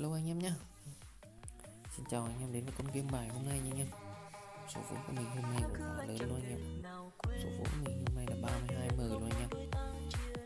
[0.00, 0.52] Hello anh em nhé
[1.96, 3.86] Xin chào anh em đến với con game bài hôm nay nha anh em.
[4.74, 6.82] Số vốn của mình hôm nay cũng khá lớn luôn anh em.
[7.42, 9.48] Số vốn của mình hôm nay là 32M luôn anh em.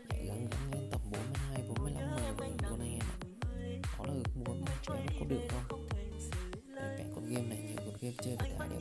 [0.09, 3.15] Hãy gắng gắng lên tầm 42 45M của mình luôn anh em ạ.
[3.97, 5.87] Đó là ước muốn mà chơi có được không?
[6.75, 8.79] Để mẹ con game này, nhiều con game chơi phải đại đều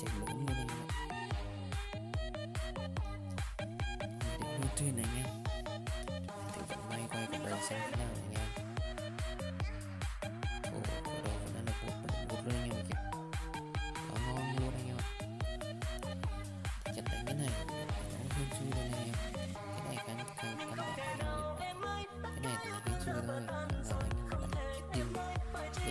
[0.00, 0.68] chạy lớn luôn anh
[4.40, 5.26] để nuôi thuyền anh em
[6.54, 8.05] thử vận may quay vào đây xem thế nào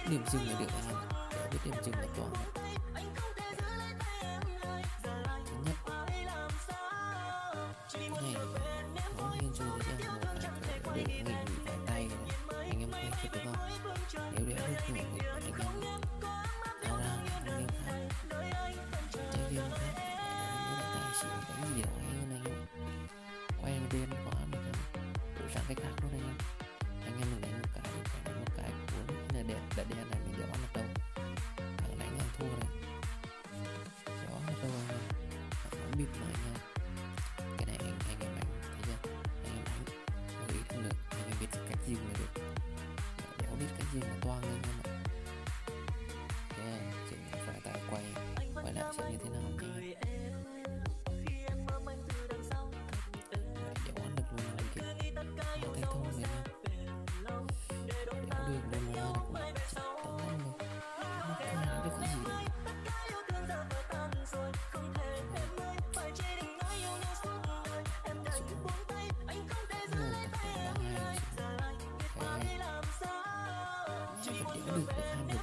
[0.10, 0.98] điểm dừng là điểm anh em
[1.32, 2.32] Để biết điểm dừng là toàn
[5.46, 5.76] thứ nhất
[7.94, 8.36] cái này
[9.18, 11.34] nó hiên xui với nhau một cái để nghỉ nghỉ
[11.66, 12.18] vài tay này.
[12.70, 13.70] anh em quay cho đúng không?
[14.14, 16.02] Nếu để được nghỉ thì anh em
[16.84, 17.12] tháo ra,
[17.46, 18.00] anh em khác
[19.12, 20.04] chơi game khác để
[20.72, 22.60] lại tài xỉu cái gì đó hay hơn anh em?
[23.62, 24.62] Quay một đêm quá, mình
[25.40, 26.25] đổi sang cái khác luôn anh
[29.90, 30.75] dia dan media online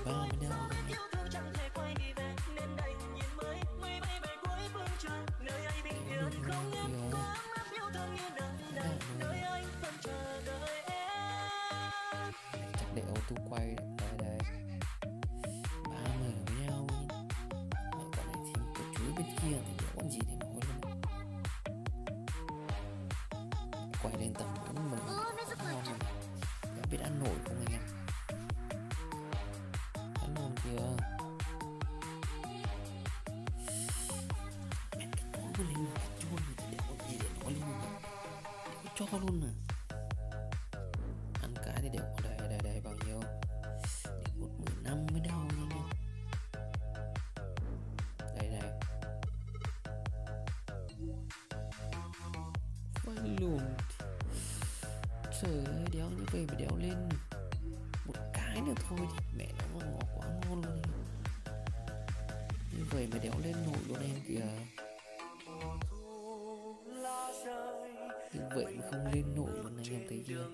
[0.04, 0.26] ba
[12.78, 14.38] chắc để auto quay đây đây
[15.84, 16.32] ba mươi.
[16.46, 16.86] Với nhau
[17.70, 20.92] Mẹ còn này thêm cái chuối bên kia thì đéo còn gì để nói luôn
[24.02, 25.00] quay lên tầm bốn rồi
[26.64, 27.81] đã biết ăn nổi không anh em
[38.97, 39.53] cho luôn à
[41.42, 43.20] ăn cái thì đều có đầy đầy bao nhiêu
[44.04, 45.64] để một mười năm mới đâu nha
[48.19, 48.70] anh đây đây
[53.04, 53.75] quay luồng
[55.42, 57.09] trời ơi, đéo như vậy mà đéo lên.
[58.06, 60.82] Một cái nữa thôi thì mẹ nó ngon quá ngon luôn.
[62.72, 64.81] Như vậy mà đéo lên nổi luôn em kìa.
[68.32, 70.48] Như vậy mà không lên nổi luôn anh em thấy chưa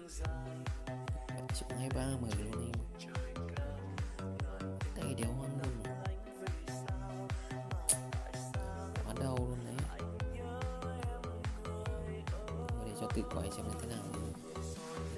[1.28, 2.78] bảy triệu hai ba mười luôn anh em
[4.96, 5.82] tay đéo ăn luôn
[9.04, 9.74] quá đau luôn đấy.
[12.86, 14.04] Để cho tự quay xem là thế nào.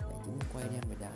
[0.00, 1.10] Để chúng quay đem về đá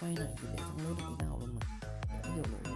[0.00, 1.78] quay lại thì để trong lớp thì cái nào luôn mà.
[2.22, 2.69] Đéo hiểu nổi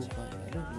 [0.00, 0.73] để, để auto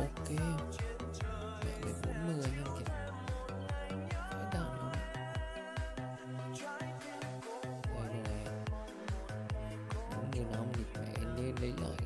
[0.00, 0.28] ok.
[1.64, 2.90] Mẹ mười bốn mươi anh em kìa.
[4.30, 4.92] Phải đàn luôn
[7.94, 8.44] đây này
[10.14, 11.99] cũng như nó thì mẹ nên lấy lại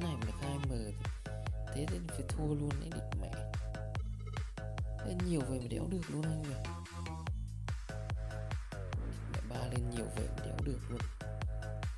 [0.00, 0.90] thế này mà khai mờ
[1.74, 3.30] thế thì phải thua luôn đấy địch mẹ.
[5.06, 6.54] Lên nhiều vậy mà đéo được luôn anh nhỉ
[9.32, 11.00] mẹ ba lên nhiều vậy mà đéo được luôn.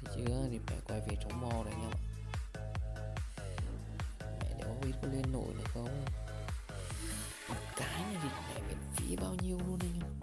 [0.04, 0.48] Thấy chưa?
[0.50, 2.00] Thì mẹ quay về chống mò đấy anh em ạ.
[4.20, 6.04] Mẹ đéo biết có lên nổi được không?
[7.48, 10.20] Một cái này thì mẹ, miễn phí bao nhiêu luôn anh em.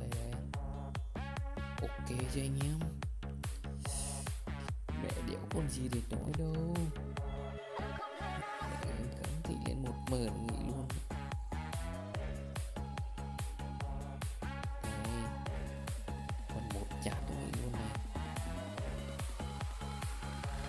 [0.00, 0.32] Đây đây.
[1.82, 2.97] Ok chưa anh em
[5.58, 6.74] còn gì để nói đâu
[8.70, 10.88] mẹ gắn thị lên một mờ là nghỉ luôn
[14.82, 15.22] đây
[16.48, 17.90] còn một chả tôi nghĩ luôn này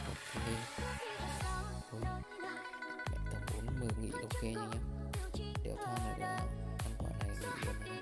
[0.08, 0.46] ok
[1.92, 2.02] thôi
[3.12, 4.80] mẹ tầm bốn mười nghỉ ok nha nhá,
[5.40, 8.00] em đéo than là được ăn quả này nghỉ luôn này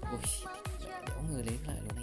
[0.00, 0.20] ôi
[0.84, 1.95] mẹ đéo người lấy lại luôn